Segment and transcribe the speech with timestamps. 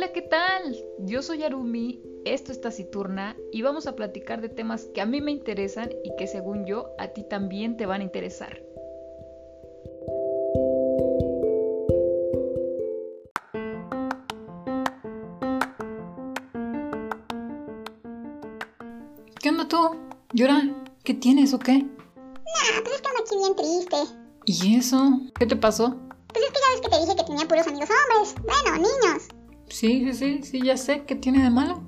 [0.00, 0.82] Hola, ¿qué tal?
[1.00, 5.20] Yo soy Arumi, esto es Taciturna y vamos a platicar de temas que a mí
[5.20, 8.62] me interesan y que según yo a ti también te van a interesar.
[19.38, 19.76] ¿Qué onda tú?
[20.32, 20.62] ¿Llora?
[21.04, 21.74] ¿Qué tienes o qué?
[21.74, 23.96] Nah, pues es que ando aquí bien triste.
[24.46, 25.20] ¿Y eso?
[25.38, 25.94] ¿Qué te pasó?
[29.80, 31.04] Sí, sí, sí, sí, ya sé.
[31.06, 31.82] ¿Qué tiene de malo?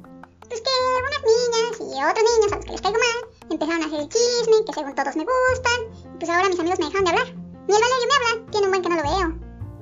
[0.48, 3.86] Pues que unas niñas y otros niños a los que les caigo mal empezaron a
[3.86, 6.14] hacer el chisme, que según todos me gustan.
[6.14, 7.26] Y pues ahora mis amigos me dejan de hablar.
[7.68, 9.38] Ni el Valerio me habla, tiene un buen que no lo veo.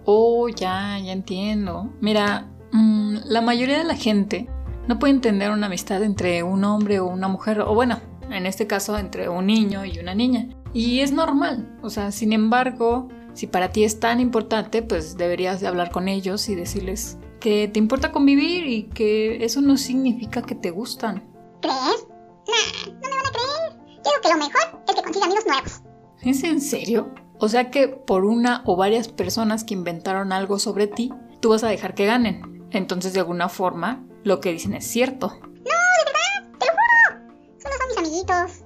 [0.07, 1.89] Oh, ya, ya entiendo.
[2.01, 4.49] Mira, mm, la mayoría de la gente
[4.89, 8.67] no puede entender una amistad entre un hombre o una mujer, o bueno, en este
[8.67, 10.49] caso entre un niño y una niña.
[10.75, 15.61] Y es normal, o sea, sin embargo, si para ti es tan importante, pues deberías
[15.61, 20.43] de hablar con ellos y decirles que te importa convivir y que eso no significa
[20.43, 21.29] que te gustan.
[21.61, 22.07] ¿Crees?
[22.47, 23.81] Nah, no me van a creer.
[23.87, 25.83] Yo digo que lo mejor es que consiga amigos nuevos.
[26.23, 27.13] ¿Es en serio?
[27.39, 31.11] O sea que por una o varias personas que inventaron algo sobre ti,
[31.41, 32.69] tú vas a dejar que ganen.
[32.71, 35.29] Entonces, de alguna forma, lo que dicen es cierto.
[35.29, 37.23] No, de verdad, te lo juro.
[37.59, 38.65] Solo son mis amiguitos.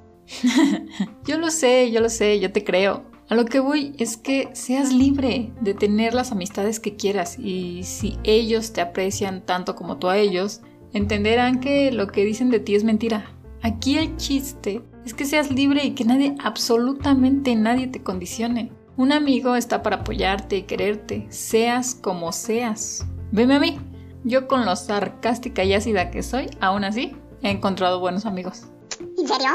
[1.25, 3.05] yo lo sé, yo lo sé, yo te creo.
[3.29, 7.83] A lo que voy es que seas libre de tener las amistades que quieras y
[7.85, 10.61] si ellos te aprecian tanto como tú a ellos,
[10.93, 13.35] entenderán que lo que dicen de ti es mentira.
[13.63, 18.73] Aquí el chiste es que seas libre y que nadie, absolutamente nadie te condicione.
[18.97, 23.07] Un amigo está para apoyarte y quererte, seas como seas.
[23.33, 23.79] Veme a mí.
[24.23, 28.67] Yo con lo sarcástica y ácida que soy, aún así, he encontrado buenos amigos.
[29.01, 29.49] ¿En serio?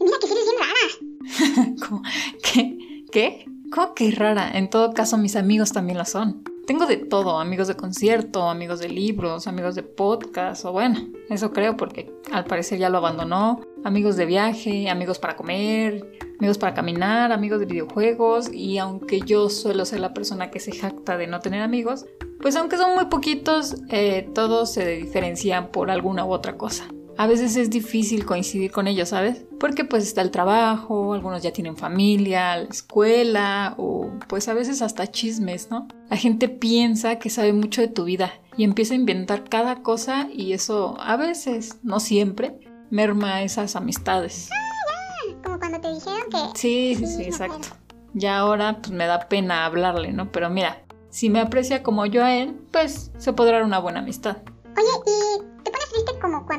[0.00, 1.74] Mira que eres bien rara.
[1.88, 2.02] ¿Cómo?
[2.42, 2.78] ¿Qué?
[3.10, 3.44] ¿Qué?
[3.72, 4.52] ¿Cómo que rara?
[4.52, 6.44] En todo caso, mis amigos también lo son.
[6.66, 11.52] Tengo de todo, amigos de concierto, amigos de libros, amigos de podcast, o bueno, eso
[11.52, 16.72] creo porque al parecer ya lo abandonó, amigos de viaje, amigos para comer, amigos para
[16.72, 21.26] caminar, amigos de videojuegos, y aunque yo suelo ser la persona que se jacta de
[21.26, 22.06] no tener amigos,
[22.40, 26.86] pues aunque son muy poquitos, eh, todos se diferencian por alguna u otra cosa
[27.20, 29.44] a veces es difícil coincidir con ellos, ¿sabes?
[29.58, 34.80] Porque pues está el trabajo, algunos ya tienen familia, la escuela o pues a veces
[34.80, 35.86] hasta chismes, ¿no?
[36.08, 40.28] La gente piensa que sabe mucho de tu vida y empieza a inventar cada cosa
[40.32, 42.58] y eso a veces, no siempre,
[42.88, 44.48] merma esas amistades.
[44.50, 45.42] Ah, ya.
[45.42, 46.58] Como cuando te dijeron que...
[46.58, 47.68] Sí, sí, sí, exacto.
[48.14, 50.32] Ya ahora pues me da pena hablarle, ¿no?
[50.32, 53.98] Pero mira, si me aprecia como yo a él, pues se podrá dar una buena
[54.00, 54.38] amistad.
[54.78, 55.29] Oye, ¿y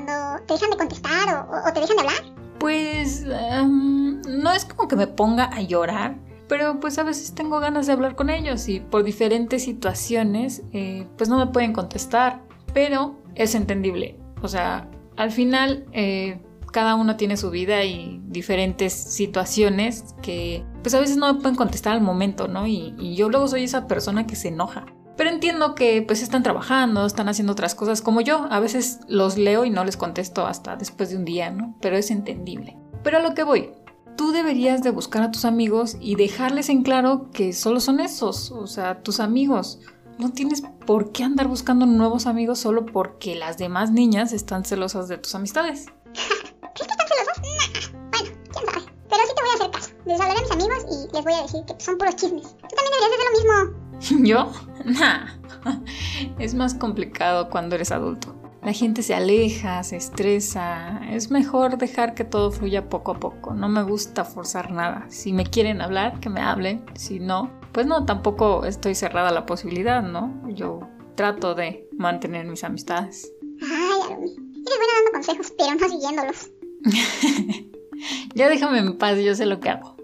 [0.06, 2.24] cuando te dejan de contestar o, te dejan de hablar?
[2.60, 6.18] Pues em, no es como que me ponga a llorar,
[6.48, 11.08] pero pues a veces tengo ganas de hablar con ellos y por diferentes situaciones eh,
[11.18, 12.42] pues no me pueden contestar,
[12.74, 14.20] pero es entendible.
[14.42, 16.42] O sea, al final eh,
[16.72, 21.56] cada uno tiene su vida y diferentes situaciones que pues a veces no me pueden
[21.56, 22.68] contestar al momento, ¿no?
[22.68, 24.86] Y yo luego soy esa persona que se enoja.
[25.22, 28.48] Pero entiendo que pues están trabajando, están haciendo otras cosas como yo.
[28.50, 31.76] A veces los leo y no les contesto hasta después de un día, ¿no?
[31.80, 32.76] Pero es entendible.
[33.04, 33.70] Pero a lo que voy,
[34.18, 38.50] tú deberías de buscar a tus amigos y dejarles en claro que solo son esos,
[38.50, 39.78] o sea, tus amigos.
[40.18, 45.08] No tienes por qué andar buscando nuevos amigos solo porque las demás niñas están celosas
[45.08, 45.86] de tus amistades.
[46.16, 47.92] ¿Crees que están celosas?
[48.10, 48.92] Bueno, quién sabe.
[49.08, 49.92] Pero sí te voy a hacer caso.
[50.04, 52.42] Les hablaré a mis amigos y les voy a decir que son puros chismes.
[52.42, 53.81] Tú también deberías hacer lo mismo.
[54.24, 54.52] ¿Yo?
[54.86, 55.28] Nah.
[56.40, 58.36] Es más complicado cuando eres adulto.
[58.64, 61.02] La gente se aleja, se estresa.
[61.10, 63.54] Es mejor dejar que todo fluya poco a poco.
[63.54, 65.06] No me gusta forzar nada.
[65.10, 66.86] Si me quieren hablar, que me hablen.
[66.96, 70.48] Si no, pues no, tampoco estoy cerrada a la posibilidad, ¿no?
[70.48, 70.82] Yo
[71.16, 73.32] trato de mantener mis amistades.
[73.62, 74.30] Ay, Arumi.
[74.30, 76.52] Eres buena dando consejos, pero no siguiéndolos.
[78.36, 79.96] ya déjame en paz, yo sé lo que hago.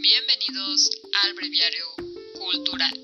[0.00, 0.90] Bienvenidos
[1.22, 1.91] al breviario
[2.52, 3.00] cultural.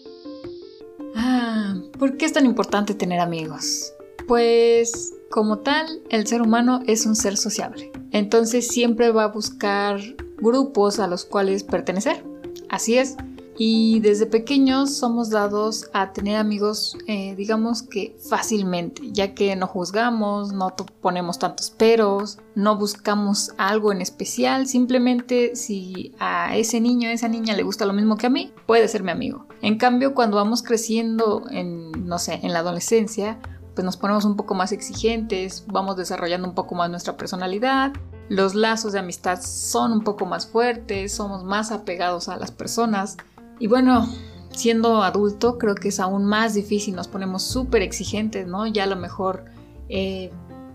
[1.16, 3.92] Ah, ¿por qué es tan importante tener amigos?
[4.26, 7.90] Pues, como tal, el ser humano es un ser sociable.
[8.12, 10.00] Entonces siempre va a buscar
[10.36, 12.24] grupos a los cuales pertenecer.
[12.68, 13.16] Así es.
[13.60, 19.66] Y desde pequeños somos dados a tener amigos, eh, digamos que fácilmente, ya que no
[19.66, 27.08] juzgamos, no ponemos tantos peros, no buscamos algo en especial, simplemente si a ese niño,
[27.08, 29.46] a esa niña le gusta lo mismo que a mí, puede ser mi amigo.
[29.60, 33.40] En cambio, cuando vamos creciendo en, no sé, en la adolescencia,
[33.74, 37.92] pues nos ponemos un poco más exigentes, vamos desarrollando un poco más nuestra personalidad,
[38.28, 43.16] los lazos de amistad son un poco más fuertes, somos más apegados a las personas
[43.58, 44.08] y bueno,
[44.50, 48.66] siendo adulto creo que es aún más difícil, nos ponemos súper exigentes, ¿no?
[48.66, 49.44] Ya a lo mejor,
[49.88, 50.30] eh,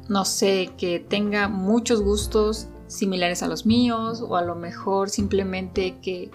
[0.09, 5.97] no sé, que tenga muchos gustos similares a los míos o a lo mejor simplemente
[6.01, 6.29] que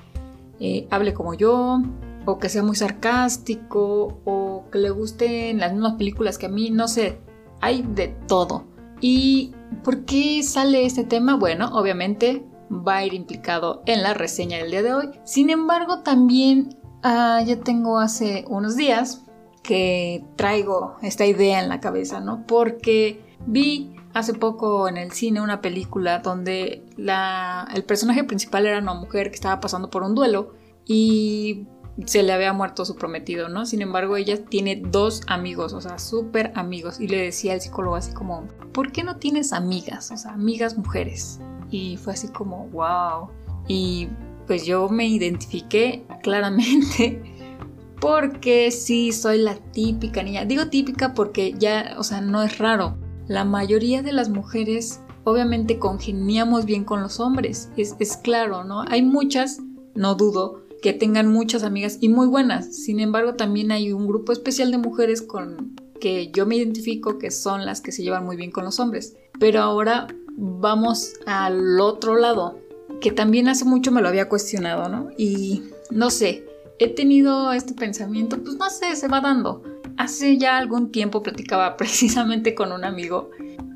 [0.60, 1.80] eh, hable como yo
[2.24, 6.70] o que sea muy sarcástico o que le gusten las mismas películas que a mí,
[6.70, 7.18] no sé,
[7.60, 8.64] hay de todo.
[9.00, 9.54] ¿Y
[9.84, 11.36] por qué sale este tema?
[11.36, 15.10] Bueno, obviamente va a ir implicado en la reseña del día de hoy.
[15.24, 19.24] Sin embargo, también ah, ya tengo hace unos días
[19.62, 22.46] que traigo esta idea en la cabeza, ¿no?
[22.46, 28.94] Porque vi hace poco en el cine una película donde el personaje principal era una
[28.94, 30.54] mujer que estaba pasando por un duelo
[30.86, 31.66] y
[32.06, 33.66] se le había muerto su prometido, ¿no?
[33.66, 37.00] Sin embargo, ella tiene dos amigos, o sea, súper amigos.
[37.00, 40.10] Y le decía al psicólogo así como, ¿por qué no tienes amigas?
[40.12, 41.40] O sea, amigas mujeres.
[41.70, 43.28] Y fue así como, wow.
[43.66, 44.08] Y
[44.46, 47.20] pues yo me identifiqué claramente
[48.00, 50.44] porque sí soy la típica niña.
[50.44, 52.96] Digo típica porque ya, o sea, no es raro.
[53.26, 57.70] La mayoría de las mujeres obviamente congeniamos bien con los hombres.
[57.76, 58.84] Es, es claro, ¿no?
[58.88, 59.60] Hay muchas,
[59.94, 62.74] no dudo, que tengan muchas amigas y muy buenas.
[62.76, 67.30] Sin embargo, también hay un grupo especial de mujeres con que yo me identifico que
[67.30, 69.16] son las que se llevan muy bien con los hombres.
[69.40, 72.58] Pero ahora vamos al otro lado,
[73.00, 75.10] que también hace mucho me lo había cuestionado, ¿no?
[75.18, 76.44] Y no sé,
[76.78, 79.62] he tenido este pensamiento, pues no sé, se va dando.
[79.96, 83.30] Hace ya algún tiempo platicaba precisamente con un amigo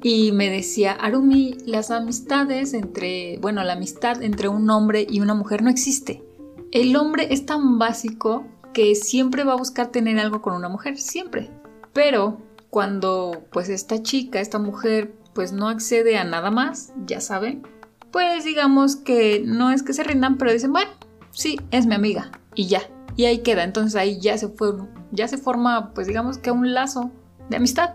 [0.05, 5.35] y me decía, Arumi, las amistades entre, bueno, la amistad entre un hombre y una
[5.35, 6.23] mujer no existe
[6.73, 10.99] el hombre es tan básico que siempre va a buscar tener algo con una mujer,
[10.99, 11.51] siempre.
[11.93, 12.39] Pero
[12.71, 17.63] cuando pues esta chica, esta mujer, pues no accede a nada más, ya saben,
[18.11, 20.91] pues digamos que no es que se rindan, pero dicen, bueno,
[21.31, 22.83] sí, es mi amiga y ya.
[23.15, 24.73] Y ahí queda, entonces ahí ya se fue,
[25.11, 27.11] ya se forma pues digamos que un lazo
[27.51, 27.91] de amistad,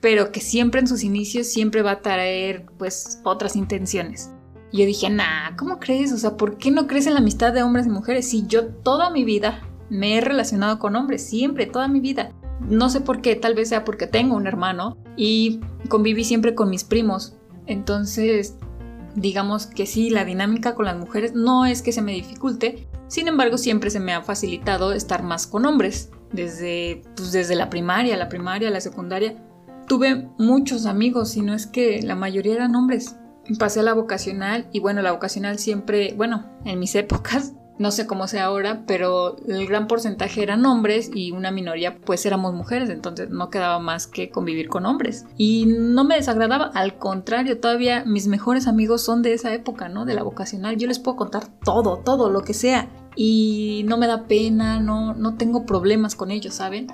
[0.00, 4.30] pero que siempre en sus inicios siempre va a traer pues otras intenciones.
[4.72, 6.12] Y yo dije, nah, ¿cómo crees?
[6.12, 8.28] O sea, ¿por qué no crees en la amistad de hombres y mujeres?
[8.28, 12.32] Si yo toda mi vida me he relacionado con hombres, siempre, toda mi vida.
[12.60, 16.70] No sé por qué, tal vez sea porque tengo un hermano y conviví siempre con
[16.70, 17.36] mis primos.
[17.66, 18.56] Entonces,
[19.14, 23.28] digamos que sí, la dinámica con las mujeres no es que se me dificulte, sin
[23.28, 26.10] embargo, siempre se me ha facilitado estar más con hombres.
[26.32, 29.36] Desde, pues, desde la primaria, la primaria, la secundaria,
[29.86, 33.16] tuve muchos amigos y no es que la mayoría eran hombres
[33.58, 38.06] pasé a la vocacional y bueno, la vocacional siempre, bueno, en mis épocas, no sé
[38.06, 42.88] cómo sea ahora, pero el gran porcentaje eran hombres y una minoría pues éramos mujeres,
[42.88, 45.26] entonces no quedaba más que convivir con hombres.
[45.36, 50.06] Y no me desagradaba, al contrario, todavía mis mejores amigos son de esa época, ¿no?
[50.06, 52.88] De la vocacional, yo les puedo contar todo, todo, lo que sea.
[53.14, 56.86] Y no me da pena, no, no tengo problemas con ellos, ¿saben?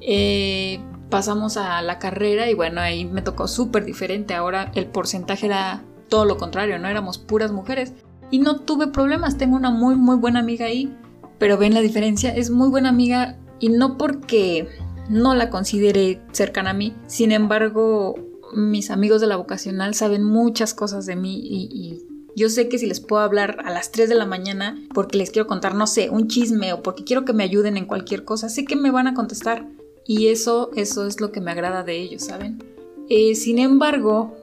[0.00, 0.80] Eh,
[1.10, 4.34] pasamos a la carrera y bueno, ahí me tocó súper diferente.
[4.34, 7.94] Ahora el porcentaje era todo lo contrario, no éramos puras mujeres.
[8.30, 10.94] Y no tuve problemas, tengo una muy muy buena amiga ahí,
[11.38, 14.68] pero ven la diferencia, es muy buena amiga y no porque
[15.08, 18.14] no la considere cercana a mí, sin embargo
[18.54, 22.86] mis amigos de la vocacional saben muchas cosas de mí y, yo sé que si
[22.86, 26.10] les puedo hablar a las 3 de la mañana porque les quiero contar, no sé,
[26.10, 29.08] un chisme o porque quiero que me ayuden en cualquier cosa, sé que me van
[29.08, 29.68] a contestar.
[30.06, 32.62] Y eso, eso es lo que me agrada de ellos, ¿saben?
[33.08, 34.36] Eh, sin embargo,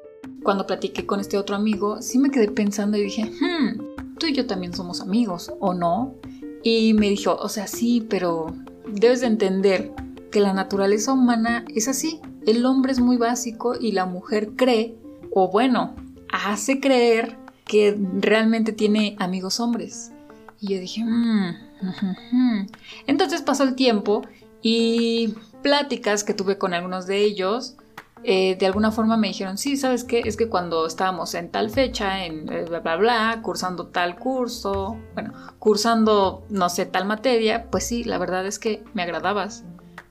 [0.48, 4.34] cuando platiqué con este otro amigo, sí me quedé pensando y dije, hmm, tú y
[4.34, 6.16] yo también somos amigos, ¿o no?
[6.64, 8.56] Y me dijo, o sea, sí, pero
[8.88, 9.92] debes de entender
[10.32, 12.22] que la naturaleza humana es así.
[12.46, 14.96] El hombre es muy básico y la mujer cree,
[15.34, 15.98] o bueno,
[16.32, 17.36] hace creer
[17.66, 20.14] que realmente tiene amigos hombres.
[20.62, 22.68] Y yo dije, hmm,
[23.06, 24.22] entonces pasó el tiempo
[24.62, 27.76] y pláticas que tuve con algunos de ellos,
[28.24, 30.22] eh, de alguna forma me dijeron, sí, ¿sabes qué?
[30.26, 34.98] Es que cuando estábamos en tal fecha, en eh, bla, bla, bla, cursando tal curso,
[35.14, 39.64] bueno, cursando, no sé, tal materia, pues sí, la verdad es que me agradabas.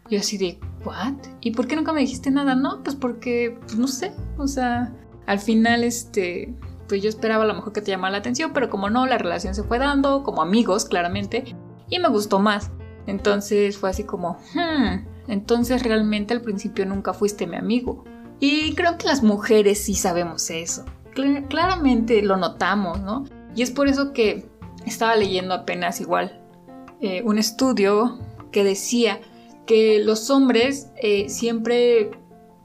[0.08, 1.14] Yo así de, ¿what?
[1.40, 2.54] ¿Y por qué nunca me dijiste nada?
[2.54, 4.92] No, pues porque, pues no sé, o sea,
[5.26, 6.54] al final, este,
[6.88, 9.18] pues yo esperaba a lo mejor que te llamara la atención, pero como no, la
[9.18, 11.56] relación se fue dando, como amigos, claramente,
[11.88, 12.70] y me gustó más.
[13.06, 18.04] Entonces fue así como, hmm, entonces realmente al principio nunca fuiste mi amigo.
[18.40, 20.84] Y creo que las mujeres sí sabemos eso.
[21.48, 23.24] claramente lo notamos, ¿no?
[23.54, 24.46] Y es por eso que
[24.84, 26.42] estaba leyendo apenas igual
[27.00, 28.18] eh, un estudio
[28.52, 29.20] que decía
[29.66, 32.10] que los hombres eh, siempre,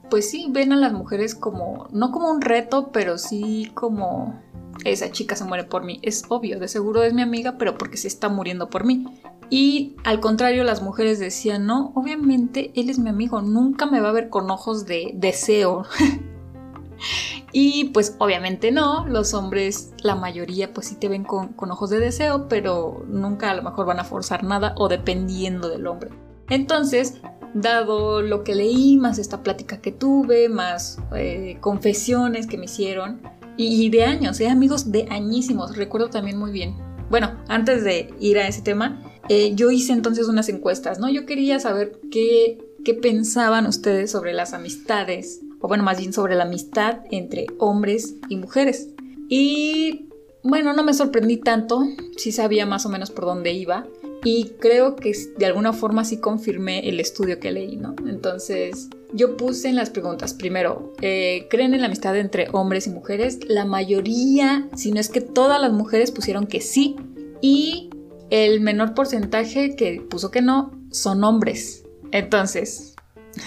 [0.08, 4.40] pues sí, ven a las mujeres como, no como un reto, pero sí como
[4.84, 5.98] esa chica se muere por mí.
[6.02, 9.04] Es obvio, de seguro es mi amiga, pero porque se está muriendo por mí.
[9.52, 14.08] Y al contrario, las mujeres decían, no, obviamente él es mi amigo, nunca me va
[14.08, 15.84] a ver con ojos de deseo.
[17.52, 21.98] y pues obviamente no, los hombres, la mayoría pues sí te ven con, ojos de
[21.98, 26.08] deseo, pero nunca a lo mejor van a forzar nada o dependiendo del hombre.
[26.48, 27.20] Entonces,
[27.52, 33.20] dado lo que leí, más esta plática que tuve, más eh, confesiones que me hicieron,
[33.58, 34.48] y, de años, ¿eh?
[34.48, 36.74] amigos de añísimos, recuerdo también muy bien.
[37.10, 38.98] Bueno, antes de ir a ese tema,
[39.28, 41.08] eh, yo hice entonces unas encuestas, ¿no?
[41.08, 46.34] Yo quería saber qué, qué pensaban ustedes sobre las amistades, o bueno, más bien sobre
[46.34, 48.88] la amistad entre hombres y mujeres.
[49.28, 50.08] Y
[50.42, 51.82] bueno, no me sorprendí tanto,
[52.16, 53.86] sí sabía más o menos por dónde iba.
[54.24, 57.96] Y creo que de alguna forma sí confirmé el estudio que leí, ¿no?
[58.08, 62.90] Entonces, yo puse en las preguntas, primero, eh, ¿creen en la amistad entre hombres y
[62.90, 63.40] mujeres?
[63.48, 66.96] La mayoría, si no es que todas las mujeres pusieron que sí.
[67.40, 67.90] Y
[68.32, 71.84] el menor porcentaje que puso que no son hombres.
[72.12, 72.96] Entonces,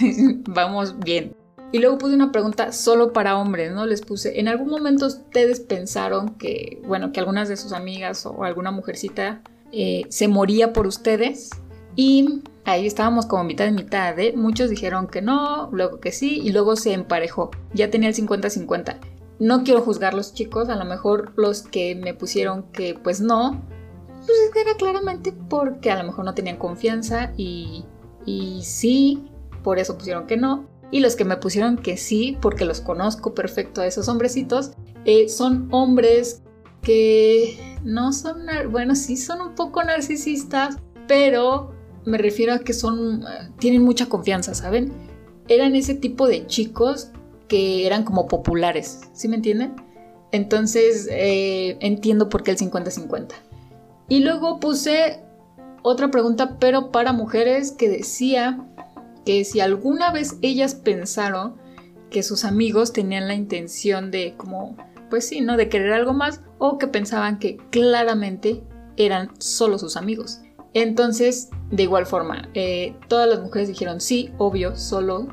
[0.46, 1.34] vamos bien.
[1.72, 3.84] Y luego puse una pregunta solo para hombres, ¿no?
[3.84, 8.44] Les puse, ¿en algún momento ustedes pensaron que, bueno, que algunas de sus amigas o
[8.44, 11.50] alguna mujercita eh, se moría por ustedes?
[11.96, 14.34] Y ahí estábamos como mitad de mitad, ¿eh?
[14.36, 17.50] Muchos dijeron que no, luego que sí, y luego se emparejó.
[17.74, 18.98] Ya tenía el 50-50.
[19.40, 23.60] No quiero juzgar los chicos, a lo mejor los que me pusieron que pues no,
[24.26, 27.84] pues era claramente porque a lo mejor no tenían confianza y,
[28.24, 29.24] y sí,
[29.62, 30.66] por eso pusieron que no.
[30.90, 34.72] Y los que me pusieron que sí, porque los conozco perfecto a esos hombrecitos,
[35.04, 36.42] eh, son hombres
[36.82, 40.76] que no son, bueno, sí son un poco narcisistas,
[41.08, 41.72] pero
[42.04, 43.24] me refiero a que son,
[43.58, 44.92] tienen mucha confianza, ¿saben?
[45.48, 47.10] Eran ese tipo de chicos
[47.48, 49.74] que eran como populares, ¿sí me entienden?
[50.30, 53.32] Entonces eh, entiendo por qué el 50-50.
[54.08, 55.22] Y luego puse
[55.82, 58.64] otra pregunta, pero para mujeres, que decía
[59.24, 61.56] que si alguna vez ellas pensaron
[62.10, 64.76] que sus amigos tenían la intención de como,
[65.10, 65.56] pues sí, ¿no?
[65.56, 68.62] De querer algo más o que pensaban que claramente
[68.96, 70.40] eran solo sus amigos.
[70.74, 75.28] Entonces, de igual forma, eh, todas las mujeres dijeron sí, obvio, solo.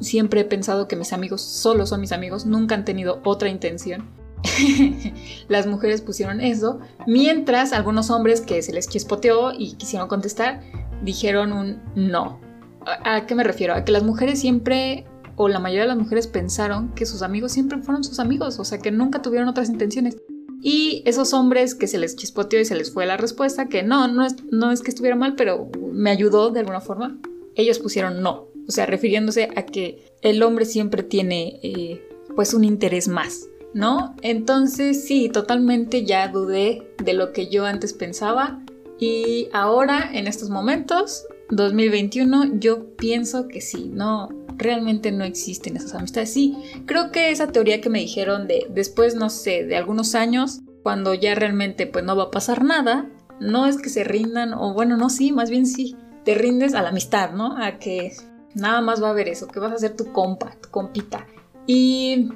[0.00, 4.08] Siempre he pensado que mis amigos solo son mis amigos, nunca han tenido otra intención.
[5.48, 10.60] las mujeres pusieron eso, mientras algunos hombres que se les chispoteó y quisieron contestar
[11.02, 12.40] dijeron un no.
[12.84, 13.74] ¿A qué me refiero?
[13.74, 15.04] A que las mujeres siempre,
[15.36, 18.64] o la mayoría de las mujeres pensaron que sus amigos siempre fueron sus amigos, o
[18.64, 20.16] sea que nunca tuvieron otras intenciones.
[20.60, 24.08] Y esos hombres que se les chispoteó y se les fue la respuesta, que no,
[24.08, 27.18] no es, que estuviera mal, pero me ayudó de alguna forma,
[27.54, 28.48] ellos pusieron no.
[28.66, 33.48] O sea, refiriéndose a que el hombre siempre tiene eh, pues un interés más.
[33.78, 34.16] ¿No?
[34.22, 38.60] Entonces sí, totalmente ya dudé de lo que yo antes pensaba
[38.98, 45.94] y ahora, en estos momentos, 2021, yo pienso que sí, no, realmente no existen esas
[45.94, 46.32] amistades.
[46.32, 50.60] Sí, creo que esa teoría que me dijeron de después, no sé, de algunos años,
[50.82, 53.08] cuando ya realmente pues no va a pasar nada,
[53.40, 56.82] no es que se rindan, o bueno, no, sí, más bien sí, te rindes a
[56.82, 57.56] la amistad, ¿no?
[57.56, 58.12] A que
[58.54, 61.24] nada más va a haber eso, que vas a ser tu compa, tu compita.
[61.68, 62.30] Y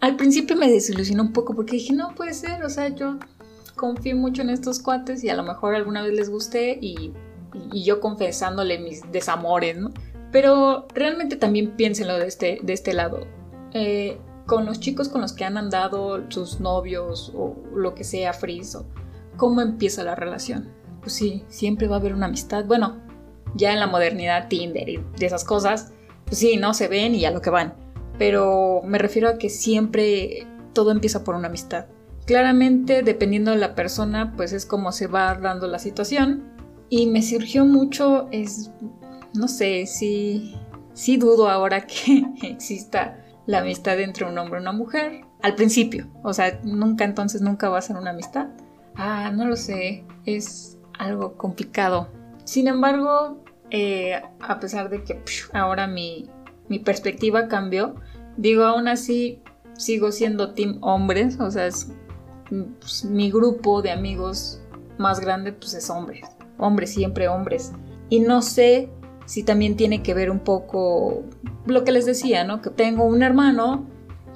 [0.00, 3.18] al principio me desilusionó un poco porque dije, no puede ser, o sea, yo
[3.76, 7.12] confío mucho en estos cuates y a lo mejor alguna vez les gusté y,
[7.72, 9.90] yo confesándole mis desamores, ¿no?
[10.30, 13.26] Pero realmente también piénsenlo de este, de este lado.
[13.72, 18.32] Eh, con los chicos con los que han andado sus novios o lo que sea,
[18.32, 18.86] friso,
[19.36, 20.68] ¿cómo empieza la relación?
[21.00, 22.64] Pues sí, siempre va a haber una amistad.
[22.66, 23.00] Bueno,
[23.56, 25.92] ya en la modernidad, Tinder y de esas cosas,
[26.24, 27.74] pues sí, no se ven y a lo que van
[28.20, 31.86] pero me refiero a que siempre todo empieza por una amistad.
[32.26, 36.44] Claramente, dependiendo de la persona, pues es como se va dando la situación.
[36.90, 38.72] Y me surgió mucho, es,
[39.32, 40.54] no sé, si
[40.92, 45.22] sí dudo ahora que exista la amistad entre un hombre y una mujer.
[45.40, 48.48] Al principio, o sea, nunca entonces nunca va a ser una amistad.
[48.96, 52.10] Ah, no lo sé, es algo complicado.
[52.44, 55.22] Sin embargo, eh, a pesar de que
[55.54, 56.28] ahora mi,
[56.70, 57.96] mi perspectiva cambió,
[58.40, 59.42] Digo, aún así
[59.76, 61.92] sigo siendo team hombres, o sea, es,
[62.48, 64.62] pues, mi grupo de amigos
[64.98, 67.72] más grande pues es hombres, hombres, siempre hombres.
[68.08, 68.90] Y no sé
[69.26, 71.22] si también tiene que ver un poco
[71.66, 72.60] lo que les decía, ¿no?
[72.60, 73.86] Que tengo un hermano,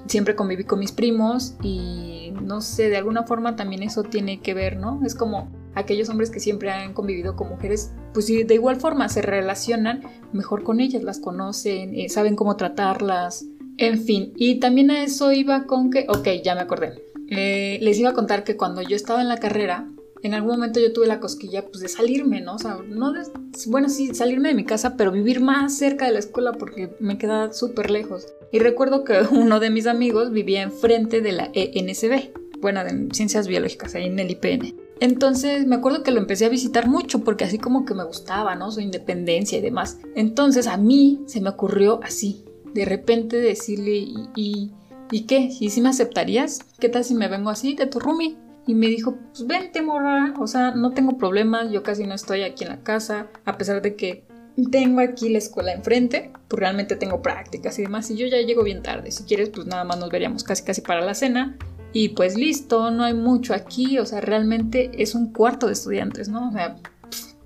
[0.06, 4.52] siempre conviví con mis primos y no sé, de alguna forma también eso tiene que
[4.54, 5.00] ver, ¿no?
[5.04, 9.22] Es como aquellos hombres que siempre han convivido con mujeres, pues de igual forma se
[9.22, 10.02] relacionan
[10.32, 15.32] mejor con ellas, las conocen, eh, saben cómo tratarlas, en fin, y también a eso
[15.32, 17.02] iba con que, ok, ya me acordé.
[17.28, 19.88] Eh, les iba a contar que cuando yo estaba en la carrera,
[20.22, 22.54] en algún momento yo tuve la cosquilla pues de salirme, ¿no?
[22.54, 23.22] O sea, no de,
[23.66, 27.18] bueno, sí, salirme de mi casa, pero vivir más cerca de la escuela porque me
[27.18, 28.26] quedaba súper lejos.
[28.52, 33.48] Y recuerdo que uno de mis amigos vivía enfrente de la ENSB, bueno, de Ciencias
[33.48, 34.83] Biológicas, ahí en el IPN.
[35.00, 38.54] Entonces me acuerdo que lo empecé a visitar mucho porque así como que me gustaba,
[38.54, 38.70] ¿no?
[38.70, 39.98] Su independencia y demás.
[40.14, 44.70] Entonces a mí se me ocurrió así, de repente decirle, ¿y, y,
[45.10, 45.50] ¿y qué?
[45.60, 46.60] ¿Y si me aceptarías?
[46.78, 48.36] ¿Qué tal si me vengo así de tu roomie?
[48.66, 52.42] Y me dijo, pues vente, morra, o sea, no tengo problemas, yo casi no estoy
[52.42, 54.24] aquí en la casa, a pesar de que
[54.70, 58.62] tengo aquí la escuela enfrente, pues realmente tengo prácticas y demás, y yo ya llego
[58.62, 61.58] bien tarde, si quieres, pues nada más nos veríamos casi casi para la cena,
[61.94, 66.28] y pues listo, no hay mucho aquí, o sea, realmente es un cuarto de estudiantes,
[66.28, 66.48] ¿no?
[66.48, 66.76] O sea,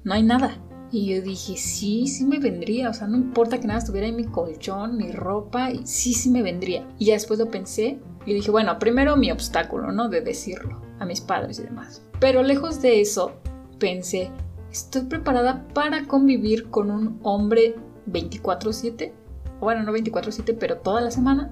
[0.05, 0.57] no hay nada.
[0.91, 4.17] Y yo dije, sí, sí me vendría, o sea, no importa que nada estuviera en
[4.17, 6.89] mi colchón, mi ropa, y sí, sí me vendría.
[6.99, 10.09] Y ya después lo pensé y dije, bueno, primero mi obstáculo, ¿no?
[10.09, 12.03] De decirlo a mis padres y demás.
[12.19, 13.33] Pero lejos de eso,
[13.79, 14.31] pensé,
[14.73, 17.77] estoy preparada para convivir con un hombre
[18.07, 19.13] 24/7.
[19.61, 21.51] Bueno, no 24/7, pero toda la semana.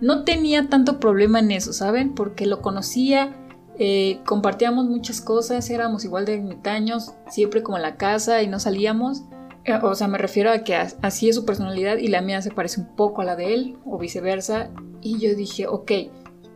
[0.00, 2.14] No tenía tanto problema en eso, ¿saben?
[2.14, 3.34] Porque lo conocía,
[3.78, 8.60] eh, compartíamos muchas cosas, éramos igual de ermitaños, siempre como en la casa y no
[8.60, 9.22] salíamos.
[9.64, 12.50] Eh, o sea, me refiero a que así es su personalidad y la mía se
[12.50, 14.70] parece un poco a la de él, o viceversa.
[15.00, 15.92] Y yo dije, ok,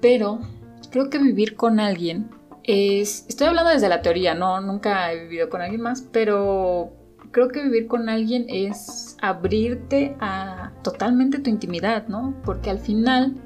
[0.00, 0.40] pero
[0.90, 2.30] creo que vivir con alguien
[2.64, 3.24] es...
[3.28, 6.92] Estoy hablando desde la teoría, no, nunca he vivido con alguien más, pero
[7.30, 12.34] creo que vivir con alguien es abrirte a totalmente tu intimidad, ¿no?
[12.44, 13.36] Porque al final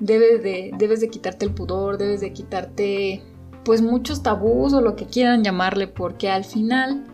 [0.00, 3.22] debes de, debes de quitarte el pudor, debes de quitarte
[3.64, 7.04] pues muchos tabús o lo que quieran llamarle, porque al final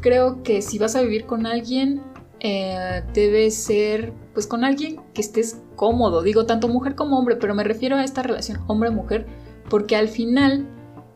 [0.00, 2.02] creo que si vas a vivir con alguien,
[2.40, 7.54] eh, debe ser pues con alguien que estés cómodo, digo tanto mujer como hombre, pero
[7.54, 9.26] me refiero a esta relación hombre-mujer,
[9.70, 10.68] porque al final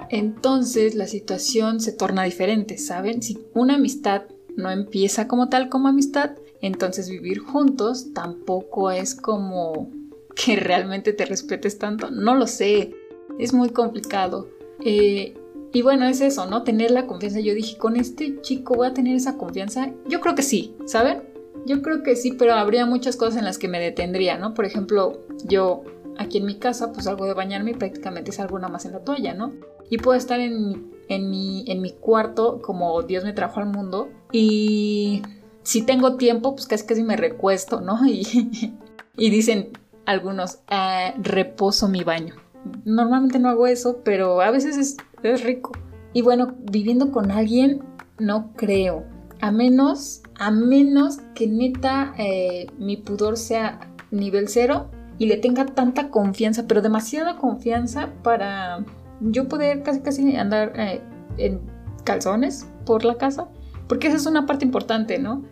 [0.09, 3.23] entonces la situación se torna diferente, ¿saben?
[3.23, 4.23] Si una amistad
[4.59, 9.91] no empieza como tal como amistad, entonces vivir juntos tampoco es como
[10.35, 12.11] que realmente te respetes tanto.
[12.11, 12.95] No lo sé,
[13.39, 14.49] es muy complicado.
[14.85, 15.35] Eh,
[15.73, 16.65] y bueno, es eso, ¿no?
[16.65, 17.41] Tener la confianza.
[17.41, 19.93] Yo dije, con este chico voy a tener esa confianza.
[20.09, 21.23] Yo creo que sí, ¿saben?
[21.67, 24.55] Yo creo que sí, pero habría muchas cosas en las que me detendría, ¿no?
[24.55, 25.85] Por ejemplo, yo
[26.17, 29.01] aquí en mi casa, pues salgo de bañarme y prácticamente salgo nada más en la
[29.01, 29.53] toalla, ¿no?
[29.91, 34.09] Y puedo estar en, en, mi, en mi cuarto como Dios me trajo al mundo
[34.33, 35.23] y
[35.63, 37.99] si tengo tiempo, pues casi casi me recuesto, ¿no?
[38.07, 38.75] Y,
[39.17, 39.71] y dicen
[40.07, 42.35] algunos, ah, reposo mi baño.
[42.85, 45.73] Normalmente no hago eso, pero a veces es, es rico.
[46.15, 47.83] Y bueno, viviendo con alguien,
[48.19, 49.05] no creo.
[49.41, 55.67] A menos, a menos que neta eh, mi pudor sea nivel cero y le tenga
[55.67, 58.85] tanta confianza, pero demasiada confianza para
[59.21, 61.01] yo poder casi casi andar eh,
[61.37, 61.61] en
[62.05, 63.49] calzones por la casa.
[63.89, 65.45] Porque esa es una parte importante, ¿no?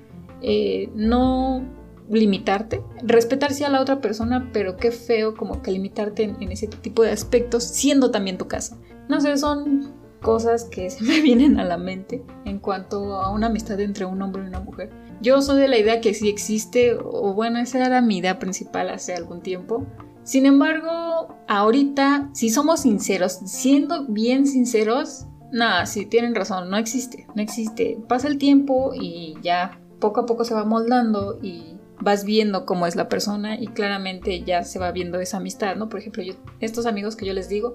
[0.42, 1.64] Eh, no
[2.08, 6.52] limitarte, respetar sí a la otra persona, pero qué feo como que limitarte en, en,
[6.52, 8.76] ese tipo de aspectos siendo también tu casa.
[9.08, 13.46] No sé, son cosas que se me vienen a la mente en cuanto a una
[13.46, 14.90] amistad entre un hombre y una mujer.
[15.22, 18.90] Yo soy de la idea que sí existe, o bueno, esa era mi idea principal
[18.90, 19.86] hace algún tiempo.
[20.26, 27.28] Sin embargo, ahorita, si somos sinceros, siendo bien sinceros, nada, sí tienen razón, no existe,
[27.36, 27.96] no existe.
[28.08, 32.88] Pasa el tiempo y ya poco a poco se va moldando y vas viendo cómo
[32.88, 35.88] es la persona y claramente ya se va viendo esa amistad, ¿no?
[35.88, 36.24] Por ejemplo,
[36.58, 37.74] estos amigos que yo les digo,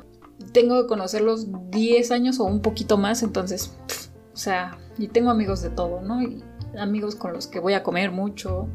[0.52, 3.74] tengo que conocerlos 10 años o un poquito más, entonces,
[4.34, 6.20] o sea, y tengo amigos de todo, ¿no?
[6.78, 8.68] Amigos con los que voy a comer mucho,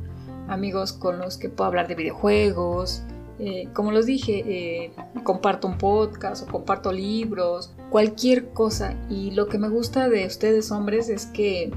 [0.49, 3.03] amigos con los que puedo hablar de videojuegos.
[3.39, 8.97] Eh, como los dije, eh, comparto un podcast o comparto libros, cualquier cosa.
[9.11, 11.71] Y lo que me gusta de ustedes hombres es que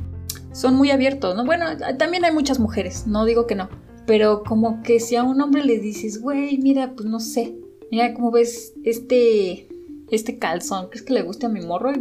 [0.51, 1.45] son muy abiertos, ¿no?
[1.45, 1.65] Bueno,
[1.97, 3.69] también hay muchas mujeres, no digo que no.
[4.05, 7.55] Pero como que si a un hombre le dices, güey, mira, pues no sé,
[7.91, 9.67] mira cómo ves este,
[10.09, 11.91] este calzón, ¿crees que le guste a mi morro?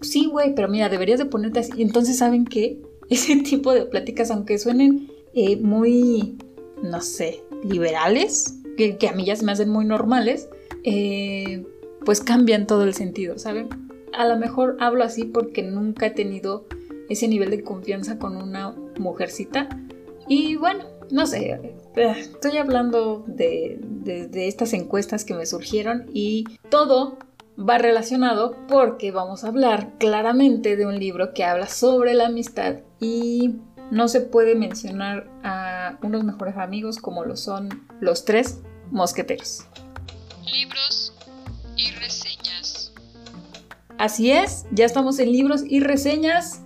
[0.00, 1.82] Sí, güey, pero mira, deberías de ponerte así.
[1.82, 2.80] Entonces, ¿saben qué?
[3.10, 6.38] ese tipo de pláticas, aunque suenen eh, muy,
[6.82, 10.48] no sé, liberales, que, a mí ya se me hacen muy normales,
[10.84, 11.64] eh,
[12.04, 13.68] pues cambian todo el sentido, ¿saben?
[14.12, 16.66] A lo mejor hablo así porque nunca he tenido
[17.08, 19.68] ese nivel de confianza con una mujercita.
[20.28, 26.44] Y bueno, no sé, eh, estoy hablando de, de estas encuestas que me surgieron y
[26.68, 27.18] todo
[27.58, 32.76] va relacionado porque vamos a hablar claramente de un libro que habla sobre la amistad
[33.00, 33.56] y
[33.90, 37.68] no se puede mencionar a unos mejores amigos como lo son
[38.00, 39.66] los tres mosqueteros.
[40.52, 41.12] Libros
[41.76, 42.92] y reseñas.
[43.98, 46.62] Así es, ya estamos en libros y reseñas.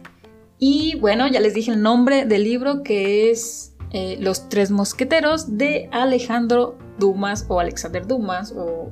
[0.59, 5.59] Y bueno, ya les dije el nombre del libro que es eh, Los Tres Mosqueteros
[5.59, 8.91] de Alejandro Dumas o Alexander Dumas o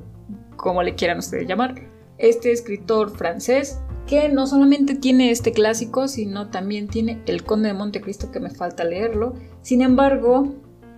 [0.55, 1.75] como le quieran ustedes llamar.
[2.17, 7.73] Este escritor francés que no solamente tiene este clásico, sino también tiene El Conde de
[7.73, 9.33] Montecristo que me falta leerlo.
[9.61, 10.53] Sin embargo,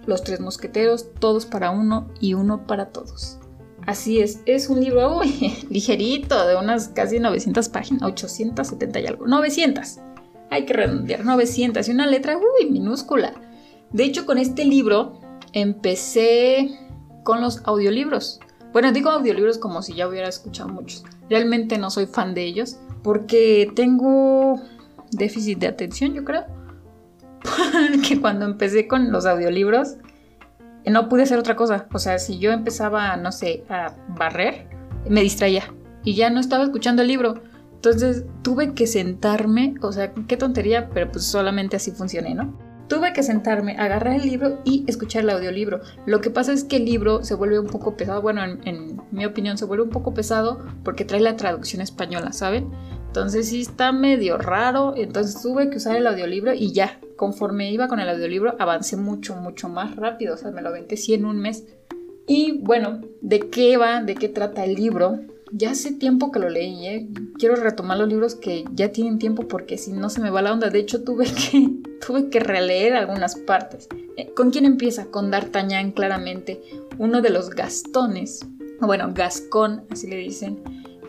[0.06, 3.40] Los Tres Mosqueteros, todos para uno y uno para todos.
[3.86, 5.22] Así es, es un libro
[5.70, 10.00] ligerito, de unas casi 900 páginas, 870 y algo, 900.
[10.50, 13.34] Hay que redondear, 900 y una letra, uy, minúscula.
[13.92, 15.22] De hecho, con este libro
[15.54, 16.72] empecé
[17.24, 18.40] con los audiolibros.
[18.74, 21.04] Bueno, digo audiolibros como si ya hubiera escuchado muchos.
[21.30, 24.60] Realmente no soy fan de ellos porque tengo
[25.12, 26.44] déficit de atención, yo creo.
[28.08, 29.98] que cuando empecé con los audiolibros
[30.88, 31.86] no pude hacer otra cosa.
[31.94, 34.68] O sea, si yo empezaba, no sé, a barrer,
[35.08, 35.72] me distraía
[36.04, 37.44] y ya no estaba escuchando el libro.
[37.76, 42.58] Entonces tuve que sentarme, o sea, qué tontería, pero pues solamente así funcioné, ¿no?
[42.88, 45.82] Tuve que sentarme, agarrar el libro y escuchar el audiolibro.
[46.08, 49.26] Lo que pasa es que el libro se vuelve un poco pesado, bueno, en, mi
[49.26, 52.72] opinión se vuelve un poco pesado porque trae la traducción española, ¿saben?
[53.16, 57.88] Entonces sí está medio raro, entonces tuve que usar el audiolibro y ya, conforme iba
[57.88, 61.24] con el audiolibro avancé mucho, mucho más rápido, o sea, me lo aventé sí en
[61.24, 61.64] un mes.
[62.28, 64.04] Y bueno, ¿de qué va?
[64.04, 65.22] ¿De qué trata el libro?
[65.54, 67.08] ya hace tiempo que lo leí, ¿eh?
[67.40, 70.52] quiero retomar los libros que ya tienen tiempo porque si no se me va la
[70.52, 70.70] onda.
[70.70, 71.70] De hecho, tuve que,
[72.06, 73.88] tuve que releer algunas partes.
[74.18, 75.06] Eh, ¿Con quién empieza?
[75.06, 76.62] Con D'Artagnan, claramente,
[76.98, 78.46] uno de los Gastones,
[78.82, 80.60] bueno, Gascón, así le dicen,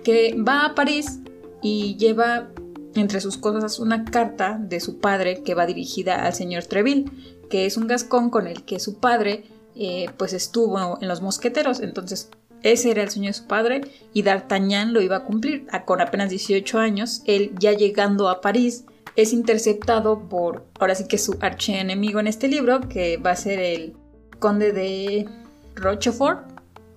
[0.05, 1.19] que va a París
[1.67, 2.49] y lleva
[2.95, 7.11] entre sus cosas una carta de su padre que va dirigida al señor Treville,
[7.51, 11.81] que es un gascón con el que su padre eh, pues estuvo en los mosqueteros.
[11.81, 12.31] Entonces
[12.63, 13.81] ese era el sueño de su padre
[14.15, 15.67] y D'Artagnan lo iba a cumplir.
[15.85, 18.85] Con apenas 18 años, él ya llegando a París,
[19.17, 23.59] es interceptado por, ahora sí que su archienemigo en este libro, que va a ser
[23.59, 23.97] el
[24.39, 25.29] conde de
[25.75, 26.47] Rochefort.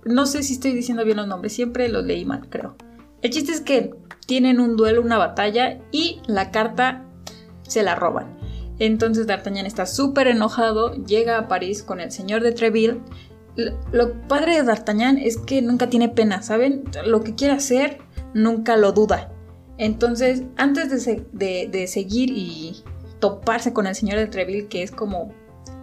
[0.04, 2.76] No sé si estoy diciendo bien los nombres, siempre los leí mal, creo.
[3.22, 3.90] El chiste es que
[4.26, 7.04] tienen un duelo, una batalla y la carta
[7.62, 8.38] se la roban.
[8.78, 13.00] Entonces D'Artagnan está súper enojado, llega a París con el señor de Treville
[13.92, 16.84] lo padre de D'Artagnan es que nunca tiene pena, ¿saben?
[17.04, 17.98] Lo que quiere hacer,
[18.34, 19.32] nunca lo duda.
[19.78, 20.88] Entonces, antes
[21.32, 22.82] de, seguir y
[23.18, 25.32] toparse con el señor de Treville, que es como,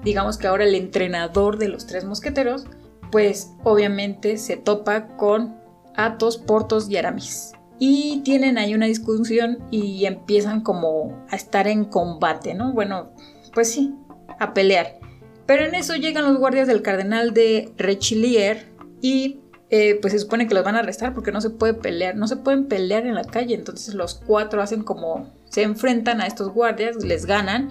[0.03, 2.65] digamos que ahora el entrenador de los tres mosqueteros,
[3.11, 5.56] pues obviamente se topa con
[5.97, 7.53] Athos, Portos y Aramis.
[7.79, 12.73] Y tienen ahí una discusión y empiezan como a estar en combate, ¿no?
[12.73, 13.11] Bueno,
[13.53, 13.93] pues sí,
[14.39, 14.99] a pelear.
[15.45, 18.57] Pero en eso llegan los guardias del cardenal de Richelieu
[19.01, 22.15] y eh, pues se supone que los van a arrestar porque no se puede pelear,
[22.15, 23.55] no se pueden pelear en la calle.
[23.55, 27.69] Entonces los cuatro hacen como se enfrentan a estos guardias, les ganan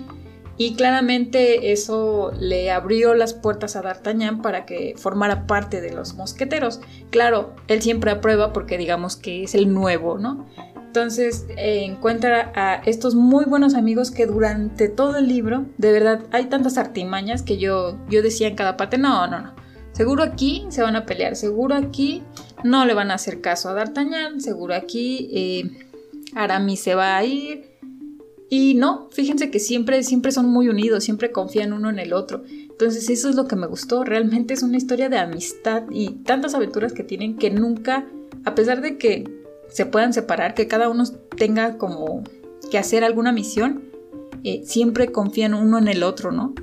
[0.59, 6.15] y claramente eso le abrió las puertas a D'Artagnan para que formara parte de los
[6.15, 6.81] mosqueteros.
[7.11, 10.47] Claro, él siempre aprueba porque digamos que es el nuevo, ¿no?
[10.77, 16.21] Entonces eh, encuentra a estos muy buenos amigos que durante todo el libro, de verdad,
[16.33, 19.55] hay tantas artimañas que yo, yo decía en cada parte, no, no, no.
[19.93, 22.23] Seguro aquí se van a pelear, seguro aquí
[22.65, 25.87] no le van a hacer caso a D'Artagnan, seguro aquí eh,
[26.35, 27.76] Aramis se va a ir.
[28.49, 32.45] Y no, fíjense que siempre, siempre son muy unidos, siempre confían uno en el otro.
[32.49, 36.55] Entonces eso es lo que me gustó, realmente es una historia de amistad y tantas
[36.55, 38.07] aventuras que tienen que nunca,
[38.45, 39.25] a pesar de que
[39.69, 41.05] se puedan separar, que cada uno
[41.37, 42.23] tenga como
[42.71, 43.83] que hacer alguna misión,
[44.45, 46.55] eh, siempre confían uno en el otro, ¿no?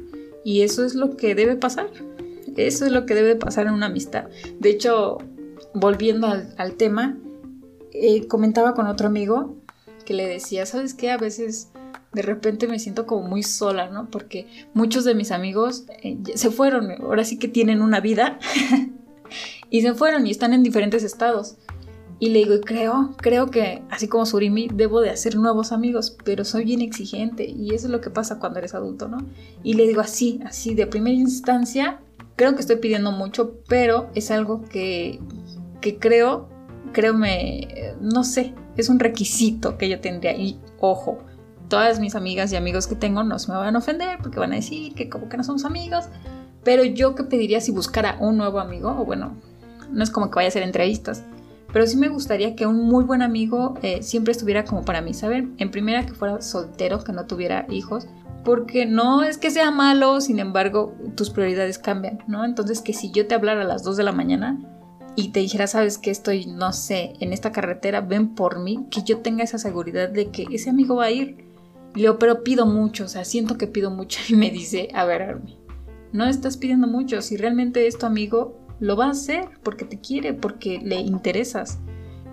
[0.45, 1.89] Y eso es lo que debe pasar.
[2.55, 4.25] Eso es lo que debe pasar en una amistad.
[4.59, 5.17] De hecho,
[5.73, 7.17] volviendo al, tema,
[7.91, 9.55] eh, comentaba con otro amigo
[10.05, 11.11] que le decía, ¿sabes qué?
[11.11, 11.69] A veces
[12.13, 14.09] de repente me siento como muy sola, ¿no?
[14.09, 18.39] Porque muchos de mis amigos eh, se fueron, ahora sí que tienen una vida
[19.69, 21.57] y se fueron y están en diferentes estados.
[22.19, 26.45] Y le digo, creo, creo que así como Surimi, debo de hacer nuevos amigos, pero
[26.45, 29.17] soy bien exigente y eso es lo que pasa cuando eres adulto, ¿no?
[29.63, 31.99] Y le digo así, así, de primera instancia,
[32.35, 35.19] creo que estoy pidiendo mucho, pero es algo que,
[35.81, 36.47] que creo,
[36.93, 37.67] creo me,
[37.99, 40.35] no sé, es un requisito que yo tendría.
[40.37, 41.17] Y ojo,
[41.73, 44.53] todas mis amigas y amigos que tengo no se me van a ofender porque van
[44.53, 46.05] a decir que como que no somos amigos,
[46.63, 49.35] pero yo que pediría si buscara un nuevo amigo, o bueno,
[49.91, 51.23] no es como que vaya a hacer entrevistas,
[51.71, 55.15] pero sí me gustaría que un muy buen amigo eh, siempre estuviera como para mí,
[55.15, 55.55] ¿saben?
[55.57, 58.05] En primera que fuera soltero, que no tuviera hijos,
[58.45, 62.45] porque no es que sea malo, sin embargo, tus prioridades cambian, ¿no?
[62.45, 64.59] Entonces que si yo te hablara a las 2 de la mañana,
[65.15, 69.01] y te dijera, sabes que estoy, no sé, en esta carretera, ven por mí, que
[69.03, 71.52] yo tenga esa seguridad de que ese amigo va a ir.
[71.95, 74.19] Le digo, pero pido mucho, o sea, siento que pido mucho.
[74.29, 75.57] Y me dice, a ver, Armi,
[76.11, 77.21] no estás pidiendo mucho.
[77.21, 81.79] Si realmente es tu amigo, lo va a hacer porque te quiere, porque le interesas.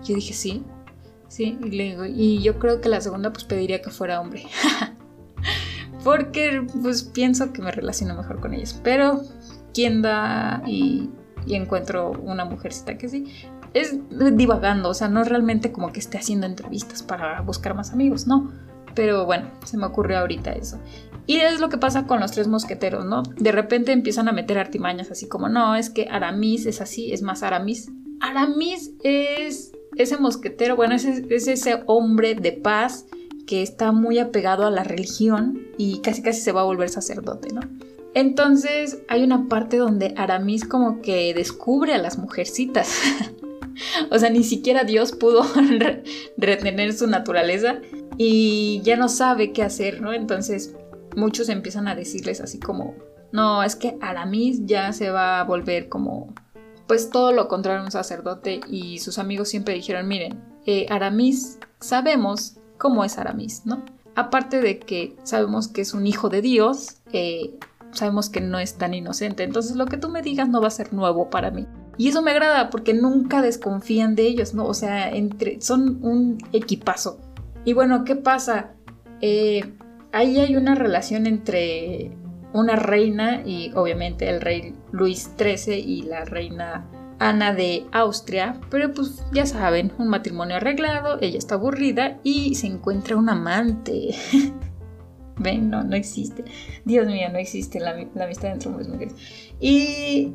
[0.03, 0.63] Yo dije, sí,
[1.27, 1.57] sí.
[1.63, 4.45] Y le digo, y yo creo que la segunda, pues pediría que fuera hombre.
[6.03, 8.79] porque, pues pienso que me relaciono mejor con ellos.
[8.83, 9.21] Pero,
[9.73, 11.09] ¿quién da y
[11.47, 13.25] encuentro una mujercita que sí.
[13.73, 13.97] Es
[14.35, 18.51] divagando, o sea, no realmente como que esté haciendo entrevistas para buscar más amigos, no.
[18.95, 20.79] Pero bueno, se me ocurrió ahorita eso.
[21.27, 23.23] Y es lo que pasa con los tres mosqueteros, ¿no?
[23.23, 27.21] De repente empiezan a meter artimañas así como, no, es que Aramis es así, es
[27.21, 27.91] más Aramis.
[28.19, 33.05] Aramis es ese mosquetero, bueno, es, es ese hombre de paz
[33.45, 37.53] que está muy apegado a la religión y casi casi se va a volver sacerdote,
[37.53, 37.61] ¿no?
[38.13, 42.99] Entonces hay una parte donde Aramis como que descubre a las mujercitas.
[44.11, 45.45] o sea, ni siquiera Dios pudo
[46.37, 47.79] retener su naturaleza
[48.23, 50.13] y ya no sabe qué hacer, ¿no?
[50.13, 50.75] Entonces
[51.15, 52.93] muchos empiezan a decirles así como,
[53.31, 56.31] no, es que Aramis ya se va a volver como,
[56.85, 62.57] pues todo lo contrario un sacerdote y sus amigos siempre dijeron, miren, eh, Aramis, sabemos
[62.77, 63.83] cómo es Aramis, ¿no?
[64.13, 67.57] Aparte de que sabemos que es un hijo de Dios, eh,
[67.91, 69.41] sabemos que no es tan inocente.
[69.41, 71.65] Entonces lo que tú me digas no va a ser nuevo para mí.
[71.97, 74.67] Y eso me agrada porque nunca desconfían de ellos, ¿no?
[74.67, 77.19] O sea, entre, son un equipazo.
[77.65, 78.71] Y bueno, ¿qué pasa?
[79.21, 79.73] Eh,
[80.11, 82.11] ahí hay una relación entre
[82.53, 86.87] una reina y obviamente el rey Luis XIII y la reina
[87.19, 92.65] Ana de Austria, pero pues ya saben, un matrimonio arreglado, ella está aburrida y se
[92.65, 94.15] encuentra un amante.
[95.37, 96.43] Ven, no, no existe.
[96.83, 99.15] Dios mío, no existe la, amistad entre hombres y mujeres.
[99.59, 100.33] Y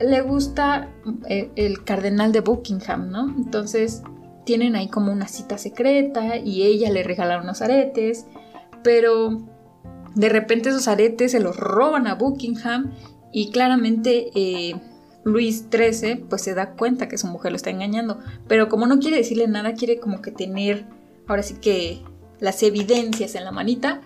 [0.00, 0.90] le gusta
[1.28, 3.34] eh, el, cardenal de Buckingham, ¿no?
[3.36, 4.02] Entonces
[4.44, 8.26] tienen ahí como una cita secreta y ella le regala unos aretes,
[8.82, 9.40] pero
[10.14, 12.92] de repente esos aretes se los roban a Buckingham
[13.32, 14.74] y claramente eh,
[15.24, 18.98] Luis XIII pues se da cuenta que su mujer lo está engañando, pero como no
[18.98, 20.84] quiere decirle nada, quiere como que tener
[21.26, 22.02] ahora sí que
[22.40, 24.00] las evidencias en la manita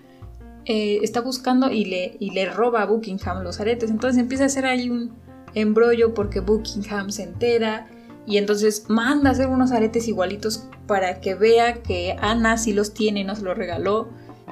[0.66, 3.90] eh, está buscando y le, y le roba a Buckingham los aretes.
[3.90, 5.12] Entonces empieza a hacer ahí un
[5.54, 7.88] embrollo porque Buckingham se entera
[8.26, 12.92] y entonces manda a hacer unos aretes igualitos para que vea que Ana sí los
[12.92, 14.08] tiene nos los regaló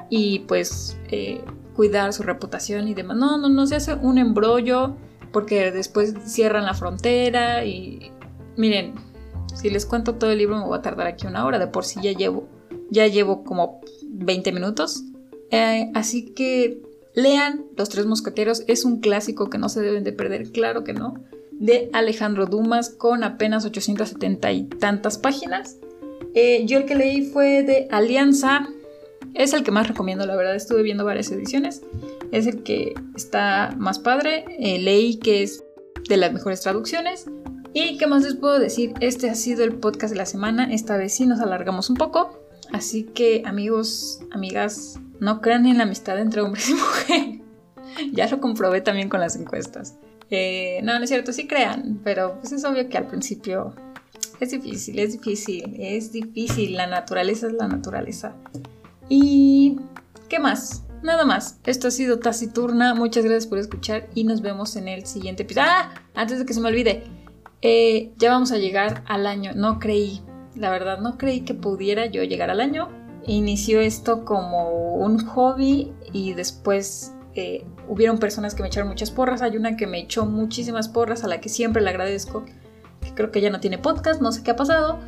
[0.09, 1.41] y pues eh,
[1.75, 3.17] cuidar su reputación y demás.
[3.17, 4.95] No, no, no se hace un embrollo
[5.31, 8.11] porque después cierran la frontera y
[8.55, 8.95] miren,
[9.53, 11.83] si les cuento todo el libro me voy a tardar aquí una hora, de por
[11.83, 12.47] sí ya llevo,
[12.89, 15.03] ya llevo como 20 minutos.
[15.51, 16.81] Eh, así que
[17.13, 20.93] lean Los Tres Mosqueteros, es un clásico que no se deben de perder, claro que
[20.93, 21.15] no,
[21.59, 25.77] de Alejandro Dumas con apenas 870 y tantas páginas.
[26.33, 28.67] Eh, yo el que leí fue de Alianza,
[29.33, 31.81] es el que más recomiendo, la verdad, estuve viendo varias ediciones,
[32.31, 35.63] es el que está más padre, eh, leí que es
[36.07, 37.25] de las mejores traducciones.
[37.73, 38.93] ¿Y qué más les puedo decir?
[39.01, 42.39] Este ha sido el podcast de la semana, esta vez sí nos alargamos un poco,
[42.71, 47.41] así que amigos, amigas, no crean en la amistad entre hombres y mujeres.
[48.13, 49.97] ya lo comprobé también con las encuestas.
[50.29, 53.75] Eh, no, no es cierto, sí crean, pero pues es obvio que al principio
[54.39, 56.73] es difícil, es difícil, es difícil.
[56.73, 58.35] La naturaleza es la naturaleza.
[59.09, 59.77] Y...
[60.27, 60.83] ¿Qué más?
[61.03, 61.59] Nada más.
[61.65, 62.95] Esto ha sido Taciturna.
[62.95, 65.67] Muchas gracias por escuchar y nos vemos en el siguiente episodio.
[65.69, 65.93] ¡Ah!
[66.15, 67.03] Antes de que se me olvide.
[67.61, 69.51] Eh, ya vamos a llegar al año.
[69.55, 70.21] No creí,
[70.55, 72.89] la verdad, no creí que pudiera yo llegar al año
[73.27, 79.41] inició esto como un hobby y después eh, hubieron personas que me echaron muchas porras.
[79.41, 82.45] Hay una que me echó muchísimas porras a la que siempre le agradezco,
[83.13, 84.99] creo que ya no tiene podcast, no sé qué ha pasado.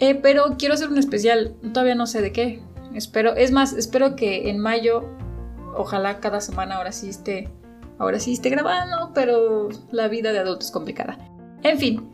[0.00, 2.62] Eh, pero quiero hacer un especial, todavía no sé de qué.
[2.94, 5.04] Espero, es más, espero que en mayo,
[5.74, 7.48] ojalá cada semana ahora sí esté,
[7.98, 11.18] ahora sí esté grabando, pero la vida de adulto es complicada.
[11.62, 12.10] En fin,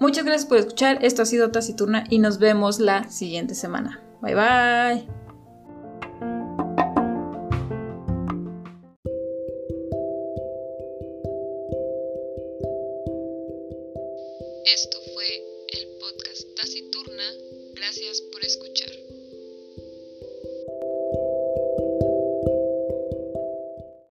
[0.00, 0.98] muchas gracias por escuchar.
[1.02, 4.00] Esto ha sido Taciturna y nos vemos la siguiente semana.
[4.20, 5.25] Bye bye.